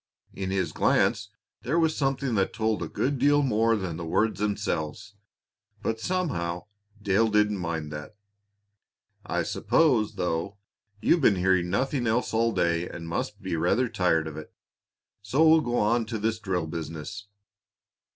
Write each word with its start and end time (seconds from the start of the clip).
In 0.33 0.49
his 0.49 0.71
glance 0.71 1.29
there 1.61 1.77
was 1.77 1.95
something 1.95 2.33
that 2.33 2.53
told 2.53 2.81
a 2.81 2.87
good 2.87 3.19
deal 3.19 3.43
more 3.43 3.75
than 3.75 3.97
the 3.97 4.03
words 4.03 4.39
themselves, 4.39 5.13
but 5.83 5.99
somehow 5.99 6.65
Dale 6.99 7.27
didn't 7.29 7.59
mind 7.59 7.91
that. 7.93 8.15
"I 9.27 9.43
suppose, 9.43 10.15
though, 10.15 10.57
you've 11.03 11.21
been 11.21 11.35
hearing 11.35 11.69
nothing 11.69 12.07
else 12.07 12.33
all 12.33 12.51
day 12.51 12.89
and 12.89 13.07
must 13.07 13.43
be 13.43 13.55
rather 13.55 13.87
tired 13.87 14.27
of 14.27 14.37
it, 14.37 14.51
so 15.21 15.47
we'll 15.47 15.61
go 15.61 15.77
on 15.77 16.07
to 16.07 16.17
this 16.17 16.39
drill 16.39 16.65
business. 16.65 17.27